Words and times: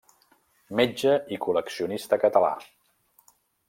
Metge 0.79 1.13
i 1.37 1.41
col·leccionista 1.45 2.23
català. 2.27 2.53